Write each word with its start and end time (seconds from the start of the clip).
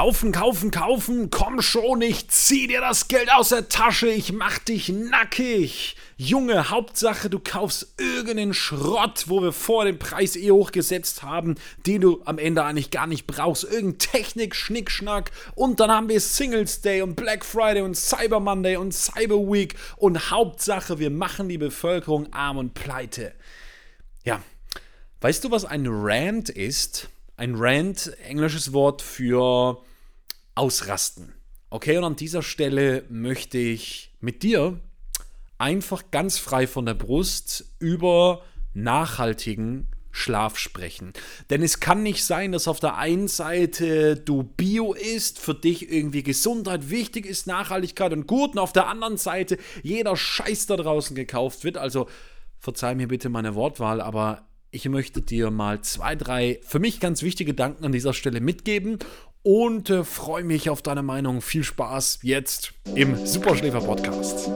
Kaufen, 0.00 0.32
kaufen, 0.32 0.70
kaufen, 0.70 1.28
komm 1.28 1.60
schon, 1.60 2.00
ich 2.00 2.26
zieh 2.30 2.66
dir 2.66 2.80
das 2.80 3.08
Geld 3.08 3.30
aus 3.30 3.50
der 3.50 3.68
Tasche, 3.68 4.08
ich 4.08 4.32
mach 4.32 4.58
dich 4.58 4.88
nackig. 4.88 5.94
Junge, 6.16 6.70
Hauptsache, 6.70 7.28
du 7.28 7.38
kaufst 7.38 7.96
irgendeinen 7.98 8.54
Schrott, 8.54 9.24
wo 9.26 9.42
wir 9.42 9.52
vor 9.52 9.84
den 9.84 9.98
Preis 9.98 10.36
eh 10.36 10.52
hochgesetzt 10.52 11.22
haben, 11.22 11.56
den 11.84 12.00
du 12.00 12.22
am 12.24 12.38
Ende 12.38 12.64
eigentlich 12.64 12.90
gar 12.90 13.06
nicht 13.06 13.26
brauchst. 13.26 13.64
Irgendein 13.64 13.98
Technik, 13.98 14.56
Schnickschnack. 14.56 15.32
Und 15.54 15.80
dann 15.80 15.90
haben 15.90 16.08
wir 16.08 16.22
Singles 16.22 16.80
Day 16.80 17.02
und 17.02 17.14
Black 17.14 17.44
Friday 17.44 17.82
und 17.82 17.94
Cyber 17.94 18.40
Monday 18.40 18.76
und 18.76 18.94
Cyber 18.94 19.52
Week. 19.52 19.74
Und 19.96 20.30
Hauptsache, 20.30 20.98
wir 20.98 21.10
machen 21.10 21.50
die 21.50 21.58
Bevölkerung 21.58 22.32
arm 22.32 22.56
und 22.56 22.72
pleite. 22.72 23.34
Ja, 24.24 24.40
weißt 25.20 25.44
du, 25.44 25.50
was 25.50 25.66
ein 25.66 25.84
Rant 25.86 26.48
ist? 26.48 27.10
Ein 27.36 27.54
Rant, 27.56 28.16
englisches 28.26 28.72
Wort 28.72 29.02
für 29.02 29.82
ausrasten. 30.54 31.34
Okay, 31.70 31.96
und 31.98 32.04
an 32.04 32.16
dieser 32.16 32.42
Stelle 32.42 33.04
möchte 33.08 33.58
ich 33.58 34.12
mit 34.20 34.42
dir 34.42 34.80
einfach 35.58 36.10
ganz 36.10 36.38
frei 36.38 36.66
von 36.66 36.86
der 36.86 36.94
Brust 36.94 37.72
über 37.78 38.42
nachhaltigen 38.74 39.88
Schlaf 40.10 40.58
sprechen. 40.58 41.12
Denn 41.50 41.62
es 41.62 41.78
kann 41.78 42.02
nicht 42.02 42.24
sein, 42.24 42.52
dass 42.52 42.66
auf 42.66 42.80
der 42.80 42.96
einen 42.96 43.28
Seite 43.28 44.16
du 44.16 44.42
Bio 44.42 44.92
isst, 44.92 45.38
für 45.38 45.54
dich 45.54 45.90
irgendwie 45.90 46.22
Gesundheit 46.22 46.90
wichtig 46.90 47.26
ist, 47.26 47.46
Nachhaltigkeit 47.46 48.12
und 48.12 48.26
gut, 48.26 48.52
und 48.52 48.58
auf 48.58 48.72
der 48.72 48.88
anderen 48.88 49.16
Seite 49.16 49.56
jeder 49.82 50.16
Scheiß 50.16 50.66
da 50.66 50.76
draußen 50.76 51.14
gekauft 51.14 51.62
wird. 51.62 51.76
Also 51.76 52.08
verzeih 52.58 52.94
mir 52.94 53.08
bitte 53.08 53.28
meine 53.28 53.54
Wortwahl, 53.54 54.00
aber 54.00 54.49
ich 54.70 54.88
möchte 54.88 55.20
dir 55.20 55.50
mal 55.50 55.80
zwei, 55.82 56.14
drei 56.14 56.60
für 56.62 56.78
mich 56.78 57.00
ganz 57.00 57.22
wichtige 57.22 57.52
Gedanken 57.52 57.84
an 57.84 57.92
dieser 57.92 58.12
Stelle 58.12 58.40
mitgeben 58.40 58.98
und 59.42 59.90
äh, 59.90 60.04
freue 60.04 60.44
mich 60.44 60.70
auf 60.70 60.82
deine 60.82 61.02
Meinung. 61.02 61.40
Viel 61.40 61.64
Spaß 61.64 62.20
jetzt 62.22 62.72
im 62.94 63.26
Superschläfer 63.26 63.80
Podcast. 63.80 64.50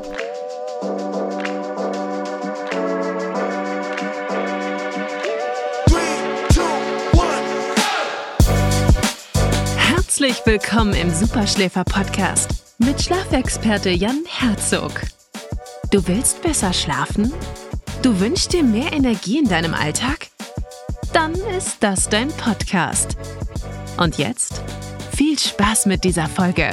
Herzlich 9.77 10.37
willkommen 10.45 10.95
im 10.95 11.11
Superschläfer 11.13 11.85
Podcast 11.85 12.77
mit 12.79 13.03
Schlafexperte 13.03 13.91
Jan 13.91 14.23
Herzog. 14.27 14.93
Du 15.91 16.07
willst 16.07 16.41
besser 16.43 16.73
schlafen? 16.73 17.33
Du 18.05 18.21
wünschst 18.21 18.53
dir 18.53 18.63
mehr 18.63 18.93
Energie 18.93 19.39
in 19.39 19.49
deinem 19.49 19.73
Alltag? 19.73 20.27
Dann 21.15 21.33
ist 21.57 21.79
das 21.81 22.07
dein 22.07 22.29
Podcast. 22.29 23.17
Und 23.97 24.19
jetzt 24.19 24.61
viel 25.17 25.39
Spaß 25.39 25.87
mit 25.87 26.05
dieser 26.05 26.29
Folge. 26.29 26.69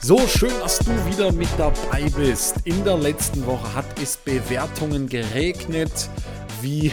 So 0.00 0.18
schön, 0.26 0.50
dass 0.60 0.80
du 0.80 0.90
wieder 1.06 1.30
mit 1.30 1.48
dabei 1.56 2.10
bist. 2.16 2.56
In 2.64 2.82
der 2.82 2.98
letzten 2.98 3.46
Woche 3.46 3.76
hat 3.76 3.86
es 4.02 4.16
Bewertungen 4.16 5.08
geregnet 5.08 6.10
wie 6.62 6.92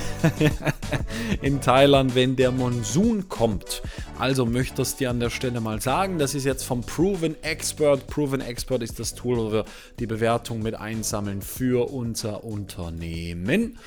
in 1.42 1.62
Thailand, 1.62 2.16
wenn 2.16 2.36
der 2.36 2.52
Monsun 2.52 3.30
kommt. 3.30 3.82
Also 4.20 4.46
möchtest 4.46 4.96
du 4.96 4.98
dir 5.04 5.10
an 5.10 5.20
der 5.20 5.30
Stelle 5.30 5.62
mal 5.62 5.82
sagen, 5.82 6.20
das 6.20 6.36
ist 6.36 6.46
jetzt 6.46 6.64
vom 6.64 6.82
Proven 6.82 7.42
Expert. 7.44 8.08
Proven 8.08 8.42
Expert 8.42 8.84
ist 8.84 9.00
das 9.00 9.16
Tool, 9.16 9.38
wo 9.38 9.52
wir 9.52 9.66
die 10.00 10.08
Bewertung 10.08 10.62
mit 10.62 10.76
einsammeln 10.76 11.42
für 11.42 11.92
unser 11.92 12.44
Unternehmen. 12.44 13.78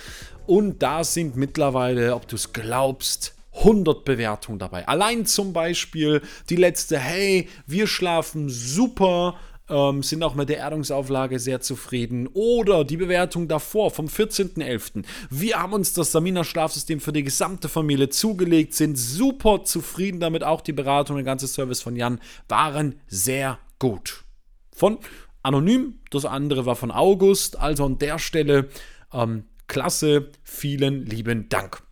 Und 0.47 0.83
da 0.83 1.05
sind 1.05 1.37
mittlerweile, 1.37 2.15
ob 2.15 2.29
du 2.29 2.37
es 2.37 2.53
glaubst, 2.53 3.35
100 3.59 4.05
Bewertungen 4.05 4.59
dabei. 4.59 4.87
Allein 4.87 5.27
zum 5.27 5.53
Beispiel 5.53 6.21
die 6.51 6.57
letzte, 6.57 6.99
hey, 6.99 7.49
wir 7.67 7.87
schlafen 7.87 8.49
super 8.49 9.37
ähm, 9.69 10.03
sind 10.03 10.23
auch 10.23 10.35
mit 10.35 10.49
der 10.49 10.59
Erdungsauflage 10.59 11.39
sehr 11.39 11.61
zufrieden. 11.61 12.29
Oder 12.33 12.85
die 12.85 12.97
Bewertung 12.97 13.49
davor 13.49 13.91
vom 13.91 14.07
14.11. 14.07 15.05
Wir 15.31 15.61
haben 15.61 15.73
uns 15.73 15.93
das 15.93 16.13
Samina 16.13 16.45
Schlafsystem 16.45 17.01
für 17.01 17.13
die 17.13 17.25
gesamte 17.25 17.69
Familie 17.69 18.09
zugelegt, 18.09 18.75
sind 18.75 18.97
super 18.97 19.65
zufrieden 19.65 20.21
damit. 20.21 20.45
Auch 20.45 20.61
die 20.61 20.73
Beratung, 20.73 21.17
der 21.17 21.25
ganze 21.25 21.49
Service 21.49 21.83
von 21.83 21.97
Jan 21.97 22.21
waren 22.49 23.01
sehr 23.09 23.59
gut. 23.79 24.25
Von 24.73 24.99
Anonym, 25.43 26.01
das 26.11 26.25
andere 26.25 26.67
war 26.67 26.77
von 26.77 26.91
August. 26.91 27.59
Also 27.59 27.85
an 27.87 27.99
der 27.99 28.19
Stelle 28.19 28.69
ähm, 29.13 29.45
klasse, 29.67 30.31
vielen 30.43 31.07
lieben 31.07 31.49
Dank. 31.49 31.83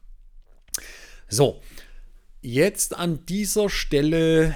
So, 1.28 1.60
jetzt 2.42 2.96
an 2.96 3.24
dieser 3.26 3.68
Stelle 3.68 4.54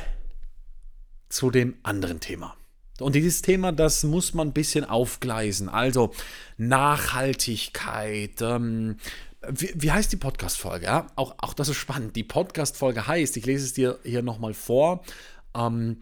zu 1.28 1.50
dem 1.50 1.76
anderen 1.82 2.20
Thema. 2.20 2.57
Und 3.00 3.14
dieses 3.14 3.42
Thema, 3.42 3.72
das 3.72 4.04
muss 4.04 4.34
man 4.34 4.48
ein 4.48 4.52
bisschen 4.52 4.84
aufgleisen. 4.84 5.68
Also 5.68 6.12
Nachhaltigkeit. 6.56 8.40
Ähm, 8.40 8.96
wie, 9.48 9.72
wie, 9.74 9.92
heißt 9.92 10.12
die 10.12 10.16
Podcast-Folge? 10.16 10.86
Ja? 10.86 11.06
Auch, 11.16 11.34
auch 11.38 11.54
das 11.54 11.68
ist 11.68 11.76
spannend. 11.76 12.16
Die 12.16 12.24
Podcast-Folge 12.24 13.06
heißt, 13.06 13.36
ich 13.36 13.46
lese 13.46 13.64
es 13.64 13.72
dir 13.72 13.98
hier 14.02 14.22
nochmal 14.22 14.54
vor. 14.54 15.04
Ähm, 15.54 15.98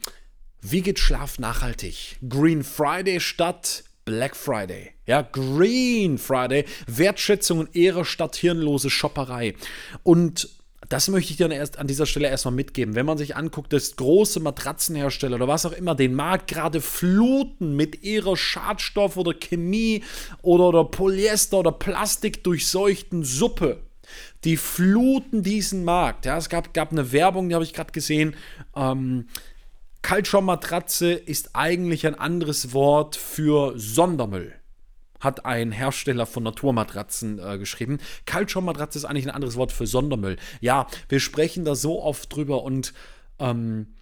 wie 0.62 0.80
geht 0.80 0.98
Schlaf 0.98 1.38
nachhaltig? 1.38 2.16
Green 2.28 2.64
Friday 2.64 3.20
statt 3.20 3.84
Black 4.06 4.36
Friday. 4.36 4.92
Ja, 5.06 5.22
Green 5.22 6.16
Friday. 6.16 6.64
Wertschätzung 6.86 7.58
und 7.58 7.76
Ehre 7.76 8.04
statt 8.04 8.36
hirnlose 8.36 8.88
Shopperei. 8.88 9.54
Und 10.02 10.48
das 10.88 11.08
möchte 11.08 11.32
ich 11.32 11.36
dir 11.36 11.50
erst 11.50 11.78
an 11.78 11.86
dieser 11.86 12.06
Stelle 12.06 12.28
erstmal 12.28 12.54
mitgeben. 12.54 12.94
Wenn 12.94 13.06
man 13.06 13.18
sich 13.18 13.36
anguckt, 13.36 13.72
dass 13.72 13.96
große 13.96 14.40
Matratzenhersteller 14.40 15.36
oder 15.36 15.48
was 15.48 15.66
auch 15.66 15.72
immer 15.72 15.94
den 15.94 16.14
Markt 16.14 16.48
gerade 16.48 16.80
fluten 16.80 17.74
mit 17.74 18.02
ihrer 18.02 18.36
Schadstoff- 18.36 19.16
oder 19.16 19.34
Chemie- 19.34 20.04
oder, 20.42 20.68
oder 20.68 20.84
Polyester- 20.84 21.58
oder 21.58 21.72
Plastik 21.72 22.44
durchseuchten 22.44 23.24
Suppe, 23.24 23.82
die 24.44 24.56
fluten 24.56 25.42
diesen 25.42 25.84
Markt. 25.84 26.24
Ja, 26.24 26.36
es 26.36 26.48
gab, 26.48 26.72
gab 26.72 26.92
eine 26.92 27.10
Werbung, 27.10 27.48
die 27.48 27.54
habe 27.54 27.64
ich 27.64 27.72
gerade 27.72 27.92
gesehen. 27.92 28.36
Ähm, 28.76 29.26
Kaltschaummatratze 30.02 31.12
ist 31.12 31.50
eigentlich 31.54 32.06
ein 32.06 32.14
anderes 32.14 32.72
Wort 32.72 33.16
für 33.16 33.72
Sondermüll 33.76 34.55
hat 35.20 35.44
ein 35.44 35.72
Hersteller 35.72 36.26
von 36.26 36.42
Naturmatratzen 36.42 37.38
äh, 37.38 37.58
geschrieben. 37.58 37.98
Kaltschaummatratze 38.26 38.98
ist 38.98 39.04
eigentlich 39.04 39.26
ein 39.26 39.34
anderes 39.34 39.56
Wort 39.56 39.72
für 39.72 39.86
Sondermüll. 39.86 40.36
Ja, 40.60 40.86
wir 41.08 41.20
sprechen 41.20 41.64
da 41.64 41.74
so 41.74 42.02
oft 42.02 42.34
drüber 42.34 42.62
und 42.62 42.92
ähm, 43.38 43.94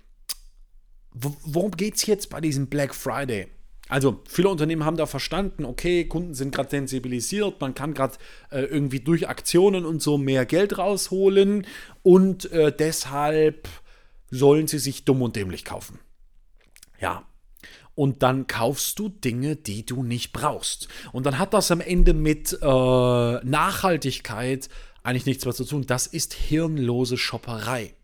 worum 1.13 1.71
geht 1.73 1.97
es 1.97 2.07
jetzt 2.07 2.31
bei 2.31 2.41
diesem 2.41 2.67
Black 2.67 2.95
Friday? 2.95 3.49
Also 3.89 4.23
viele 4.27 4.49
Unternehmen 4.49 4.85
haben 4.85 4.97
da 4.97 5.07
verstanden, 5.07 5.65
okay, 5.65 6.07
Kunden 6.07 6.35
sind 6.35 6.55
gerade 6.55 6.71
sensibilisiert, 6.71 7.61
man 7.61 7.75
kann 7.75 7.93
gerade 7.93 8.17
äh, 8.51 8.63
irgendwie 8.63 9.01
durch 9.01 9.29
Aktionen 9.29 9.85
und 9.85 10.01
so 10.01 10.17
mehr 10.17 10.47
Geld 10.47 10.79
rausholen 10.79 11.67
und 12.03 12.51
äh, 12.51 12.75
deshalb 12.75 13.69
sollen 14.31 14.69
sie 14.69 14.79
sich 14.79 15.05
dumm 15.05 15.21
und 15.21 15.37
dämlich 15.37 15.65
kaufen. 15.67 15.99
Ja, 16.99 17.25
und 17.94 18.22
dann 18.22 18.47
kaufst 18.47 18.99
du 18.99 19.09
Dinge, 19.09 19.56
die 19.56 19.87
du 19.87 20.03
nicht 20.03 20.32
brauchst. 20.32 20.88
Und 21.12 21.27
dann 21.27 21.38
hat 21.38 21.55
das 21.55 21.71
am 21.71 21.81
Ende 21.81 22.12
mit 22.12 22.59
äh, 22.60 22.66
Nachhaltigkeit 22.66 24.69
eigentlich 25.03 25.27
nichts 25.27 25.44
mehr 25.44 25.55
zu 25.55 25.65
tun. 25.65 25.87
Das 25.87 26.06
ist 26.06 26.34
hirnlose 26.34 27.16
Shopperei. 27.16 27.94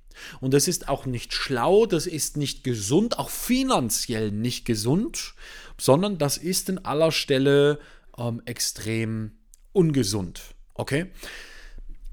Und 0.40 0.54
das 0.54 0.68
ist 0.68 0.88
auch 0.88 1.06
nicht 1.06 1.32
schlau, 1.32 1.86
das 1.86 2.06
ist 2.06 2.36
nicht 2.36 2.62
gesund, 2.62 3.18
auch 3.18 3.30
finanziell 3.30 4.30
nicht 4.30 4.64
gesund, 4.64 5.34
sondern 5.78 6.18
das 6.18 6.36
ist 6.36 6.68
in 6.68 6.84
aller 6.84 7.10
Stelle 7.10 7.78
ähm, 8.18 8.42
extrem 8.44 9.32
ungesund. 9.72 10.42
Okay? 10.74 11.06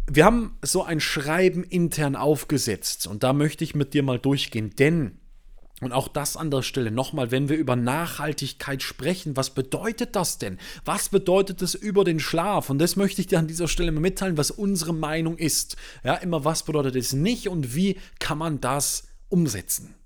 Wir 0.09 0.23
haben 0.23 0.57
so 0.61 0.83
ein 0.83 1.01
Schreiben 1.01 1.65
intern 1.65 2.15
aufgesetzt 2.15 3.07
und 3.07 3.23
da 3.23 3.33
möchte 3.33 3.65
ich 3.65 3.75
mit 3.75 3.93
dir 3.93 4.03
mal 4.03 4.19
durchgehen, 4.19 4.73
denn 4.77 5.19
und 5.79 5.91
auch 5.91 6.07
das 6.07 6.37
an 6.37 6.49
der 6.49 6.63
Stelle 6.63 6.89
nochmal, 6.89 7.29
wenn 7.29 7.49
wir 7.49 7.57
über 7.57 7.75
Nachhaltigkeit 7.75 8.81
sprechen, 8.81 9.37
was 9.37 9.51
bedeutet 9.51 10.15
das 10.15 10.39
denn? 10.39 10.57
Was 10.85 11.09
bedeutet 11.09 11.61
es 11.61 11.75
über 11.75 12.03
den 12.03 12.19
Schlaf? 12.19 12.71
Und 12.71 12.79
das 12.79 12.95
möchte 12.95 13.21
ich 13.21 13.27
dir 13.27 13.37
an 13.37 13.47
dieser 13.47 13.67
Stelle 13.67 13.91
mal 13.91 14.01
mitteilen, 14.01 14.37
was 14.37 14.49
unsere 14.49 14.93
Meinung 14.93 15.37
ist. 15.37 15.77
Ja, 16.03 16.15
immer 16.15 16.43
was 16.43 16.63
bedeutet 16.63 16.95
es 16.95 17.13
nicht 17.13 17.47
und 17.47 17.75
wie 17.75 17.99
kann 18.19 18.39
man 18.39 18.59
das 18.59 19.07
umsetzen? 19.29 19.96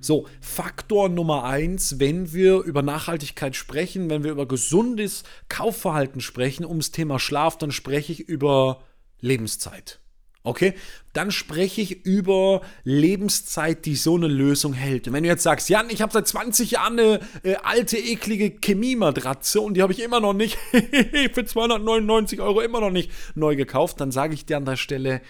So, 0.00 0.26
Faktor 0.40 1.08
Nummer 1.10 1.44
eins, 1.44 1.98
wenn 1.98 2.32
wir 2.32 2.60
über 2.60 2.82
Nachhaltigkeit 2.82 3.54
sprechen, 3.54 4.08
wenn 4.08 4.24
wir 4.24 4.30
über 4.30 4.48
gesundes 4.48 5.24
Kaufverhalten 5.48 6.20
sprechen, 6.20 6.64
ums 6.64 6.90
Thema 6.90 7.18
Schlaf, 7.18 7.58
dann 7.58 7.70
spreche 7.70 8.12
ich 8.12 8.20
über 8.20 8.82
Lebenszeit. 9.20 10.00
Okay, 10.42 10.72
dann 11.12 11.30
spreche 11.30 11.82
ich 11.82 12.06
über 12.06 12.62
Lebenszeit, 12.82 13.84
die 13.84 13.94
so 13.94 14.16
eine 14.16 14.26
Lösung 14.26 14.72
hält. 14.72 15.06
Und 15.06 15.12
wenn 15.12 15.22
du 15.22 15.28
jetzt 15.28 15.42
sagst, 15.42 15.68
Jan, 15.68 15.90
ich 15.90 16.00
habe 16.00 16.14
seit 16.14 16.26
20 16.26 16.70
Jahren 16.70 16.98
eine 16.98 17.20
äh, 17.42 17.56
alte, 17.56 17.98
eklige 17.98 18.50
Chemiematratze 18.58 19.60
und 19.60 19.74
die 19.74 19.82
habe 19.82 19.92
ich 19.92 20.00
immer 20.00 20.20
noch 20.20 20.32
nicht 20.32 20.56
für 21.34 21.44
299 21.44 22.40
Euro 22.40 22.62
immer 22.62 22.80
noch 22.80 22.90
nicht 22.90 23.10
neu 23.34 23.54
gekauft, 23.54 24.00
dann 24.00 24.12
sage 24.12 24.32
ich 24.32 24.46
dir 24.46 24.56
an 24.56 24.64
der 24.64 24.76
Stelle, 24.76 25.20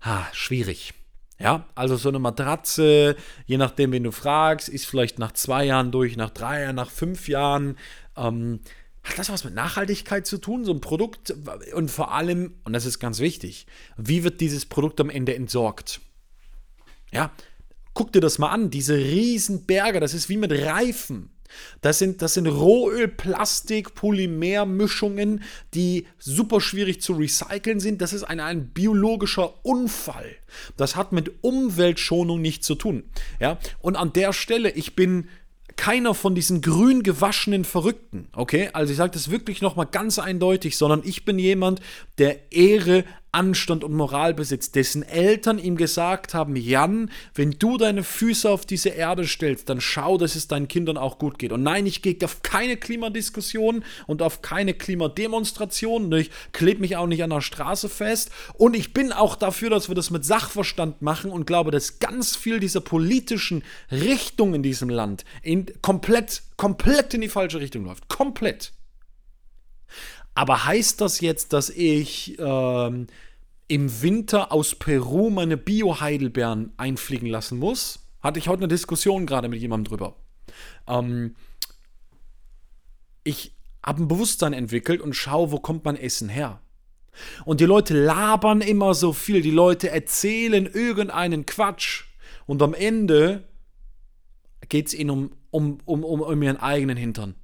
ha, 0.00 0.28
schwierig. 0.32 0.94
Ja, 1.38 1.66
also 1.74 1.96
so 1.96 2.08
eine 2.08 2.18
Matratze, 2.18 3.14
je 3.44 3.58
nachdem, 3.58 3.92
wen 3.92 4.04
du 4.04 4.10
fragst, 4.10 4.68
ist 4.70 4.86
vielleicht 4.86 5.18
nach 5.18 5.32
zwei 5.32 5.64
Jahren 5.64 5.92
durch, 5.92 6.16
nach 6.16 6.30
drei 6.30 6.62
Jahren, 6.62 6.76
nach 6.76 6.90
fünf 6.90 7.28
Jahren. 7.28 7.76
Ähm, 8.16 8.60
hat 9.04 9.18
das 9.18 9.28
was 9.28 9.44
mit 9.44 9.54
Nachhaltigkeit 9.54 10.26
zu 10.26 10.38
tun, 10.38 10.64
so 10.64 10.72
ein 10.72 10.80
Produkt? 10.80 11.34
Und 11.74 11.90
vor 11.90 12.12
allem, 12.12 12.54
und 12.64 12.72
das 12.72 12.86
ist 12.86 12.98
ganz 12.98 13.20
wichtig, 13.20 13.66
wie 13.96 14.24
wird 14.24 14.40
dieses 14.40 14.66
Produkt 14.66 15.00
am 15.00 15.10
Ende 15.10 15.34
entsorgt? 15.34 16.00
Ja, 17.12 17.30
guck 17.94 18.12
dir 18.12 18.20
das 18.20 18.38
mal 18.38 18.50
an, 18.50 18.70
diese 18.70 18.96
riesen 18.96 19.66
Berge, 19.66 20.00
das 20.00 20.14
ist 20.14 20.28
wie 20.28 20.38
mit 20.38 20.52
Reifen. 20.52 21.30
Das 21.80 21.98
sind, 21.98 22.22
das 22.22 22.34
sind 22.34 22.46
Rohöl, 22.46 23.08
Plastik, 23.08 23.94
Polymermischungen, 23.94 25.42
die 25.74 26.06
super 26.18 26.60
schwierig 26.60 27.00
zu 27.00 27.14
recyceln 27.14 27.80
sind. 27.80 28.00
Das 28.00 28.12
ist 28.12 28.24
ein, 28.24 28.40
ein 28.40 28.68
biologischer 28.68 29.64
Unfall. 29.64 30.36
Das 30.76 30.96
hat 30.96 31.12
mit 31.12 31.42
Umweltschonung 31.42 32.40
nichts 32.40 32.66
zu 32.66 32.74
tun. 32.74 33.04
Ja? 33.40 33.58
Und 33.80 33.96
an 33.96 34.12
der 34.12 34.32
Stelle, 34.32 34.70
ich 34.70 34.96
bin 34.96 35.28
keiner 35.76 36.14
von 36.14 36.34
diesen 36.34 36.62
grün 36.62 37.02
gewaschenen 37.02 37.64
Verrückten, 37.64 38.28
okay? 38.32 38.70
Also 38.72 38.92
ich 38.92 38.96
sage 38.96 39.12
das 39.12 39.30
wirklich 39.30 39.60
nochmal 39.60 39.86
ganz 39.86 40.18
eindeutig, 40.18 40.76
sondern 40.76 41.02
ich 41.04 41.24
bin 41.24 41.38
jemand, 41.38 41.80
der 42.18 42.50
Ehre 42.50 43.04
Anstand 43.36 43.84
und 43.84 43.92
Moral 43.92 44.32
besitzt, 44.32 44.76
dessen 44.76 45.02
Eltern 45.02 45.58
ihm 45.58 45.76
gesagt 45.76 46.32
haben, 46.32 46.56
Jan, 46.56 47.10
wenn 47.34 47.50
du 47.50 47.76
deine 47.76 48.02
Füße 48.02 48.48
auf 48.48 48.64
diese 48.64 48.88
Erde 48.88 49.26
stellst, 49.26 49.68
dann 49.68 49.82
schau, 49.82 50.16
dass 50.16 50.36
es 50.36 50.48
deinen 50.48 50.68
Kindern 50.68 50.96
auch 50.96 51.18
gut 51.18 51.38
geht. 51.38 51.52
Und 51.52 51.62
nein, 51.62 51.84
ich 51.84 52.00
gehe 52.00 52.16
auf 52.24 52.40
keine 52.40 52.78
Klimadiskussion 52.78 53.84
und 54.06 54.22
auf 54.22 54.40
keine 54.40 54.72
Klimademonstration. 54.72 56.10
Ich 56.12 56.30
klebe 56.52 56.80
mich 56.80 56.96
auch 56.96 57.06
nicht 57.06 57.22
an 57.22 57.28
der 57.28 57.42
Straße 57.42 57.90
fest. 57.90 58.30
Und 58.54 58.74
ich 58.74 58.94
bin 58.94 59.12
auch 59.12 59.36
dafür, 59.36 59.68
dass 59.68 59.88
wir 59.88 59.94
das 59.94 60.10
mit 60.10 60.24
Sachverstand 60.24 61.02
machen 61.02 61.30
und 61.30 61.46
glaube, 61.46 61.70
dass 61.70 61.98
ganz 61.98 62.36
viel 62.36 62.58
dieser 62.58 62.80
politischen 62.80 63.62
Richtung 63.90 64.54
in 64.54 64.62
diesem 64.62 64.88
Land 64.88 65.26
in 65.42 65.66
komplett, 65.82 66.42
komplett 66.56 67.12
in 67.12 67.20
die 67.20 67.28
falsche 67.28 67.60
Richtung 67.60 67.84
läuft. 67.84 68.08
Komplett. 68.08 68.72
Aber 70.34 70.66
heißt 70.66 71.00
das 71.00 71.20
jetzt, 71.20 71.54
dass 71.54 71.70
ich 71.70 72.38
ähm, 72.38 73.06
im 73.68 74.02
Winter 74.02 74.52
aus 74.52 74.74
Peru 74.74 75.30
meine 75.30 75.56
Bio-Heidelbeeren 75.56 76.72
einfliegen 76.76 77.28
lassen 77.28 77.58
muss. 77.58 78.06
Hatte 78.20 78.38
ich 78.38 78.48
heute 78.48 78.60
eine 78.60 78.68
Diskussion 78.68 79.26
gerade 79.26 79.48
mit 79.48 79.60
jemandem 79.60 79.90
drüber. 79.90 80.16
Ähm, 80.86 81.34
ich 83.24 83.52
habe 83.84 84.02
ein 84.02 84.08
Bewusstsein 84.08 84.52
entwickelt 84.52 85.00
und 85.00 85.14
schaue, 85.14 85.50
wo 85.50 85.58
kommt 85.58 85.84
mein 85.84 85.96
Essen 85.96 86.28
her. 86.28 86.60
Und 87.44 87.60
die 87.60 87.64
Leute 87.64 87.98
labern 87.98 88.60
immer 88.60 88.94
so 88.94 89.12
viel, 89.12 89.40
die 89.40 89.50
Leute 89.50 89.90
erzählen 89.90 90.66
irgendeinen 90.66 91.46
Quatsch 91.46 92.04
und 92.46 92.62
am 92.62 92.74
Ende 92.74 93.44
geht 94.68 94.88
es 94.88 94.94
ihnen 94.94 95.10
um, 95.10 95.30
um, 95.50 95.78
um, 95.84 96.04
um, 96.04 96.20
um 96.20 96.42
ihren 96.42 96.58
eigenen 96.58 96.96
Hintern. 96.96 97.34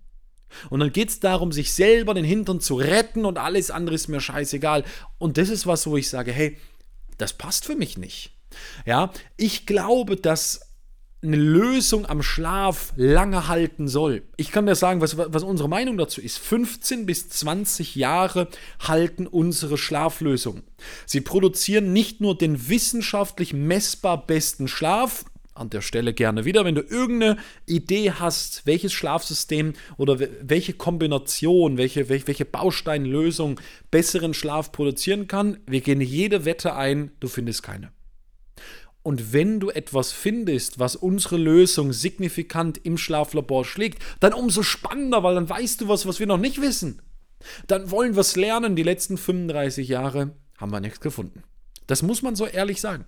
Und 0.70 0.80
dann 0.80 0.92
geht 0.92 1.08
es 1.08 1.20
darum, 1.20 1.52
sich 1.52 1.72
selber 1.72 2.14
den 2.14 2.24
Hintern 2.24 2.60
zu 2.60 2.76
retten 2.76 3.24
und 3.24 3.38
alles 3.38 3.70
andere 3.70 3.94
ist 3.94 4.08
mir 4.08 4.20
scheißegal. 4.20 4.84
Und 5.18 5.38
das 5.38 5.48
ist 5.48 5.66
was, 5.66 5.86
wo 5.86 5.96
ich 5.96 6.08
sage, 6.08 6.32
hey, 6.32 6.58
das 7.18 7.32
passt 7.32 7.64
für 7.64 7.76
mich 7.76 7.98
nicht. 7.98 8.32
Ja, 8.84 9.12
ich 9.36 9.66
glaube, 9.66 10.16
dass 10.16 10.72
eine 11.24 11.36
Lösung 11.36 12.04
am 12.06 12.20
Schlaf 12.22 12.92
lange 12.96 13.46
halten 13.46 13.86
soll. 13.86 14.24
Ich 14.36 14.50
kann 14.50 14.66
dir 14.66 14.74
sagen, 14.74 15.00
was, 15.00 15.16
was 15.16 15.44
unsere 15.44 15.68
Meinung 15.68 15.96
dazu 15.96 16.20
ist. 16.20 16.38
15 16.38 17.06
bis 17.06 17.28
20 17.28 17.94
Jahre 17.94 18.48
halten 18.80 19.28
unsere 19.28 19.78
Schlaflösungen. 19.78 20.64
Sie 21.06 21.20
produzieren 21.20 21.92
nicht 21.92 22.20
nur 22.20 22.36
den 22.36 22.68
wissenschaftlich 22.68 23.52
messbar 23.54 24.26
besten 24.26 24.66
Schlaf, 24.66 25.24
an 25.54 25.70
der 25.70 25.82
Stelle 25.82 26.14
gerne 26.14 26.44
wieder. 26.44 26.64
Wenn 26.64 26.74
du 26.74 26.82
irgendeine 26.82 27.36
Idee 27.66 28.12
hast, 28.12 28.66
welches 28.66 28.92
Schlafsystem 28.92 29.74
oder 29.96 30.18
welche 30.40 30.72
Kombination, 30.72 31.76
welche, 31.76 32.08
welche 32.08 32.44
Bausteinlösung 32.44 33.60
besseren 33.90 34.34
Schlaf 34.34 34.72
produzieren 34.72 35.28
kann, 35.28 35.58
wir 35.66 35.80
gehen 35.80 36.00
jede 36.00 36.44
Wette 36.44 36.74
ein, 36.74 37.12
du 37.20 37.28
findest 37.28 37.62
keine. 37.62 37.92
Und 39.02 39.32
wenn 39.32 39.58
du 39.58 39.70
etwas 39.70 40.12
findest, 40.12 40.78
was 40.78 40.94
unsere 40.94 41.36
Lösung 41.36 41.92
signifikant 41.92 42.78
im 42.84 42.96
Schlaflabor 42.96 43.64
schlägt, 43.64 44.00
dann 44.20 44.32
umso 44.32 44.62
spannender, 44.62 45.22
weil 45.24 45.34
dann 45.34 45.48
weißt 45.48 45.80
du 45.80 45.88
was, 45.88 46.06
was 46.06 46.20
wir 46.20 46.26
noch 46.26 46.38
nicht 46.38 46.60
wissen. 46.60 47.02
Dann 47.66 47.90
wollen 47.90 48.14
wir 48.14 48.20
es 48.20 48.36
lernen. 48.36 48.76
Die 48.76 48.84
letzten 48.84 49.18
35 49.18 49.88
Jahre 49.88 50.36
haben 50.56 50.70
wir 50.70 50.80
nichts 50.80 51.00
gefunden. 51.00 51.42
Das 51.88 52.02
muss 52.02 52.22
man 52.22 52.36
so 52.36 52.46
ehrlich 52.46 52.80
sagen. 52.80 53.04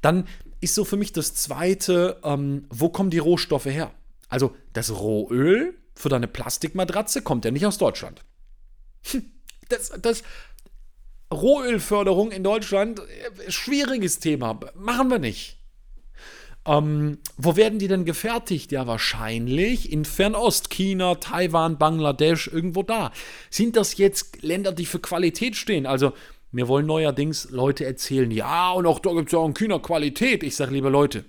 Dann 0.00 0.26
ist 0.60 0.74
so 0.74 0.84
für 0.84 0.96
mich 0.96 1.12
das 1.12 1.34
Zweite, 1.34 2.18
ähm, 2.24 2.66
wo 2.70 2.88
kommen 2.88 3.10
die 3.10 3.18
Rohstoffe 3.18 3.66
her? 3.66 3.92
Also 4.28 4.54
das 4.72 4.90
Rohöl 4.90 5.74
für 5.94 6.08
deine 6.08 6.28
Plastikmatratze 6.28 7.22
kommt 7.22 7.44
ja 7.44 7.50
nicht 7.50 7.66
aus 7.66 7.78
Deutschland. 7.78 8.22
Hm, 9.10 9.24
das, 9.68 9.92
das 10.00 10.22
Rohölförderung 11.32 12.30
in 12.30 12.42
Deutschland, 12.42 13.00
äh, 13.00 13.50
schwieriges 13.50 14.18
Thema, 14.18 14.58
machen 14.74 15.10
wir 15.10 15.18
nicht. 15.18 15.58
Ähm, 16.66 17.18
wo 17.36 17.56
werden 17.56 17.78
die 17.78 17.88
denn 17.88 18.04
gefertigt? 18.04 18.72
Ja, 18.72 18.86
wahrscheinlich 18.86 19.90
in 19.90 20.04
Fernost, 20.04 20.70
China, 20.70 21.14
Taiwan, 21.14 21.78
Bangladesch, 21.78 22.48
irgendwo 22.48 22.82
da. 22.82 23.12
Sind 23.48 23.76
das 23.76 23.96
jetzt 23.96 24.42
Länder, 24.42 24.72
die 24.72 24.86
für 24.86 24.98
Qualität 24.98 25.56
stehen? 25.56 25.86
Also 25.86 26.12
mir 26.50 26.68
wollen 26.68 26.86
neuerdings 26.86 27.50
Leute 27.50 27.84
erzählen, 27.84 28.30
ja, 28.30 28.72
und 28.72 28.86
auch 28.86 28.98
da 29.00 29.12
gibt 29.12 29.26
es 29.26 29.32
ja 29.32 29.38
auch 29.38 29.46
in 29.46 29.54
Kühner 29.54 29.80
Qualität. 29.80 30.42
Ich 30.42 30.56
sage, 30.56 30.72
liebe 30.72 30.88
Leute, 30.88 31.24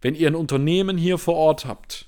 wenn 0.00 0.14
ihr 0.14 0.28
ein 0.28 0.34
Unternehmen 0.34 0.98
hier 0.98 1.18
vor 1.18 1.36
Ort 1.36 1.66
habt 1.66 2.06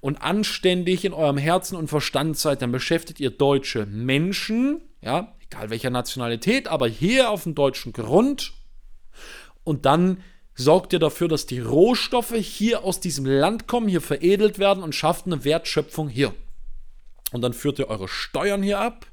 und 0.00 0.22
anständig 0.22 1.04
in 1.04 1.12
eurem 1.12 1.38
Herzen 1.38 1.76
und 1.76 1.88
Verstand 1.88 2.38
seid, 2.38 2.62
dann 2.62 2.72
beschäftigt 2.72 3.20
ihr 3.20 3.30
deutsche 3.30 3.86
Menschen, 3.86 4.80
ja, 5.02 5.36
egal 5.40 5.70
welcher 5.70 5.90
Nationalität, 5.90 6.68
aber 6.68 6.88
hier 6.88 7.30
auf 7.30 7.44
dem 7.44 7.54
deutschen 7.54 7.92
Grund. 7.92 8.54
Und 9.64 9.84
dann 9.84 10.22
sorgt 10.54 10.92
ihr 10.92 10.98
dafür, 10.98 11.28
dass 11.28 11.46
die 11.46 11.60
Rohstoffe 11.60 12.34
hier 12.34 12.84
aus 12.84 13.00
diesem 13.00 13.26
Land 13.26 13.66
kommen, 13.66 13.88
hier 13.88 14.00
veredelt 14.00 14.58
werden 14.58 14.82
und 14.82 14.94
schafft 14.94 15.26
eine 15.26 15.44
Wertschöpfung 15.44 16.08
hier. 16.08 16.34
Und 17.32 17.42
dann 17.42 17.52
führt 17.52 17.78
ihr 17.78 17.88
eure 17.88 18.08
Steuern 18.08 18.62
hier 18.62 18.80
ab 18.80 19.11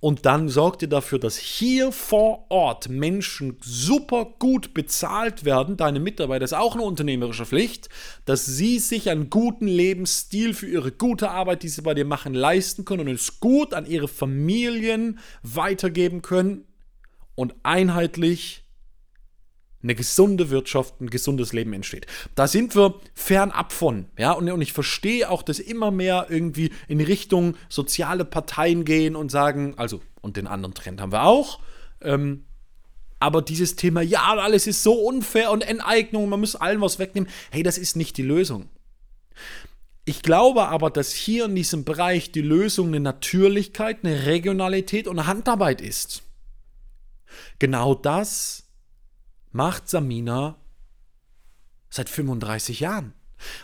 und 0.00 0.26
dann 0.26 0.48
sorgt 0.48 0.82
ihr 0.82 0.88
dafür, 0.88 1.18
dass 1.18 1.36
hier 1.36 1.90
vor 1.90 2.46
Ort 2.50 2.88
Menschen 2.88 3.56
super 3.60 4.34
gut 4.38 4.72
bezahlt 4.72 5.44
werden. 5.44 5.76
Deine 5.76 5.98
Mitarbeiter 5.98 6.44
ist 6.44 6.52
auch 6.52 6.74
eine 6.74 6.84
unternehmerische 6.84 7.46
Pflicht, 7.46 7.88
dass 8.24 8.46
sie 8.46 8.78
sich 8.78 9.10
einen 9.10 9.28
guten 9.28 9.66
Lebensstil 9.66 10.54
für 10.54 10.68
ihre 10.68 10.92
gute 10.92 11.30
Arbeit, 11.30 11.64
die 11.64 11.68
sie 11.68 11.82
bei 11.82 11.94
dir 11.94 12.04
machen, 12.04 12.32
leisten 12.32 12.84
können 12.84 13.08
und 13.08 13.14
es 13.14 13.40
gut 13.40 13.74
an 13.74 13.86
ihre 13.86 14.06
Familien 14.06 15.18
weitergeben 15.42 16.22
können 16.22 16.64
und 17.34 17.56
einheitlich 17.64 18.67
eine 19.82 19.94
gesunde 19.94 20.50
Wirtschaft, 20.50 21.00
ein 21.00 21.10
gesundes 21.10 21.52
Leben 21.52 21.72
entsteht. 21.72 22.06
Da 22.34 22.48
sind 22.48 22.74
wir 22.74 22.94
fernab 23.14 23.72
von, 23.72 24.06
ja, 24.18 24.32
und, 24.32 24.50
und 24.50 24.60
ich 24.60 24.72
verstehe 24.72 25.30
auch, 25.30 25.42
dass 25.42 25.60
immer 25.60 25.90
mehr 25.90 26.26
irgendwie 26.28 26.72
in 26.88 27.00
Richtung 27.00 27.56
soziale 27.68 28.24
Parteien 28.24 28.84
gehen 28.84 29.14
und 29.14 29.30
sagen, 29.30 29.74
also, 29.76 30.00
und 30.20 30.36
den 30.36 30.46
anderen 30.46 30.74
Trend 30.74 31.00
haben 31.00 31.12
wir 31.12 31.24
auch, 31.24 31.60
ähm, 32.00 32.44
aber 33.20 33.42
dieses 33.42 33.76
Thema, 33.76 34.00
ja, 34.00 34.22
alles 34.22 34.66
ist 34.66 34.82
so 34.82 34.94
unfair 34.94 35.50
und 35.50 35.62
Enteignung, 35.62 36.28
man 36.28 36.40
muss 36.40 36.56
allen 36.56 36.80
was 36.80 36.98
wegnehmen, 36.98 37.28
hey, 37.50 37.62
das 37.62 37.78
ist 37.78 37.96
nicht 37.96 38.16
die 38.16 38.22
Lösung. 38.22 38.68
Ich 40.04 40.22
glaube 40.22 40.68
aber, 40.68 40.90
dass 40.90 41.12
hier 41.12 41.44
in 41.44 41.54
diesem 41.54 41.84
Bereich 41.84 42.32
die 42.32 42.40
Lösung 42.40 42.88
eine 42.88 43.00
Natürlichkeit, 43.00 43.98
eine 44.04 44.26
Regionalität 44.26 45.06
und 45.06 45.18
eine 45.18 45.28
Handarbeit 45.28 45.80
ist. 45.80 46.22
Genau 47.58 47.94
das 47.94 48.67
macht 49.52 49.88
Samina 49.88 50.56
seit 51.90 52.08
35 52.08 52.80
Jahren. 52.80 53.14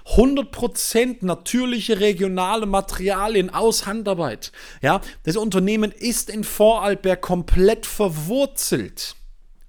100% 0.06 1.24
natürliche 1.24 1.98
regionale 1.98 2.66
Materialien 2.66 3.50
aus 3.50 3.86
Handarbeit. 3.86 4.52
Ja, 4.82 5.00
das 5.24 5.36
Unternehmen 5.36 5.90
ist 5.90 6.30
in 6.30 6.44
Vorarlberg 6.44 7.20
komplett 7.20 7.86
verwurzelt. 7.86 9.16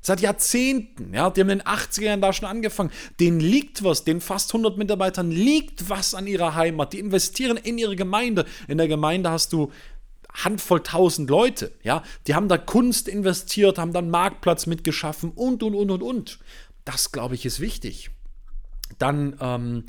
Seit 0.01 0.21
Jahrzehnten, 0.21 1.15
ja, 1.15 1.31
die 1.31 1.41
haben 1.41 1.49
in 1.49 1.57
den 1.59 1.67
80er 1.67 2.03
Jahren 2.03 2.21
da 2.21 2.31
schon 2.31 2.47
angefangen. 2.47 2.91
Denen 3.19 3.39
liegt 3.39 3.83
was, 3.83 4.03
den 4.03 4.21
fast 4.21 4.51
100 4.51 4.77
Mitarbeitern 4.77 5.31
liegt 5.31 5.89
was 5.89 6.13
an 6.13 6.27
ihrer 6.27 6.53
Heimat. 6.53 6.93
Die 6.93 6.99
investieren 6.99 7.57
in 7.57 7.79
ihre 7.79 7.95
Gemeinde. 7.95 8.45
In 8.67 8.77
der 8.77 8.87
Gemeinde 8.87 9.31
hast 9.31 9.51
du 9.51 9.71
Handvoll 10.35 10.83
tausend 10.83 11.29
Leute, 11.29 11.71
ja, 11.83 12.03
die 12.27 12.35
haben 12.35 12.47
da 12.47 12.57
Kunst 12.57 13.07
investiert, 13.07 13.77
haben 13.77 13.93
dann 13.93 14.09
Marktplatz 14.09 14.65
mitgeschaffen 14.65 15.31
und, 15.31 15.63
und, 15.63 15.75
und, 15.75 15.91
und, 15.91 16.03
und. 16.03 16.39
Das, 16.83 17.11
glaube 17.11 17.35
ich, 17.35 17.45
ist 17.45 17.59
wichtig. 17.59 18.11
Dann, 18.99 19.37
ähm, 19.39 19.83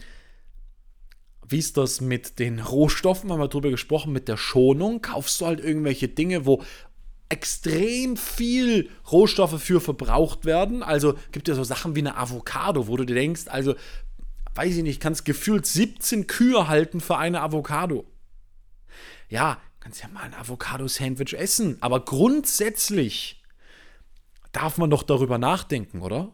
wie 1.48 1.58
ist 1.58 1.76
das 1.76 2.00
mit 2.00 2.38
den 2.38 2.58
Rohstoffen? 2.60 3.30
Haben 3.30 3.40
wir 3.40 3.48
drüber 3.48 3.70
gesprochen, 3.70 4.12
mit 4.12 4.28
der 4.28 4.36
Schonung. 4.36 5.02
Kaufst 5.02 5.40
du 5.40 5.46
halt 5.46 5.60
irgendwelche 5.60 6.08
Dinge, 6.08 6.46
wo 6.46 6.62
extrem 7.28 8.16
viel 8.16 8.90
Rohstoffe 9.10 9.60
für 9.60 9.80
verbraucht 9.80 10.44
werden. 10.44 10.82
Also 10.82 11.14
gibt 11.32 11.48
es 11.48 11.56
ja 11.56 11.56
so 11.56 11.64
Sachen 11.64 11.96
wie 11.96 12.00
eine 12.00 12.16
Avocado, 12.16 12.88
wo 12.88 12.96
du 12.96 13.04
dir 13.04 13.14
denkst, 13.14 13.48
also 13.48 13.74
weiß 14.54 14.76
ich 14.76 14.82
nicht, 14.82 15.00
kannst 15.00 15.24
gefühlt 15.24 15.66
17 15.66 16.26
Kühe 16.26 16.68
halten 16.68 17.00
für 17.00 17.18
eine 17.18 17.42
Avocado. 17.42 18.06
Ja, 19.28 19.58
kannst 19.86 20.02
ja 20.02 20.08
mal 20.08 20.24
ein 20.24 20.34
Avocado-Sandwich 20.34 21.34
essen, 21.34 21.80
aber 21.80 22.04
grundsätzlich 22.04 23.40
darf 24.50 24.78
man 24.78 24.90
doch 24.90 25.04
darüber 25.04 25.38
nachdenken, 25.38 26.02
oder? 26.02 26.32